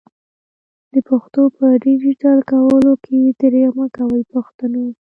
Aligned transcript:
د 0.93 0.95
پښتو 1.09 1.41
په 1.57 1.65
ډيجيټل 1.85 2.37
کولو 2.51 2.91
کي 3.05 3.19
درېغ 3.41 3.71
مکوئ 3.79 4.23
پښتنو! 4.33 4.85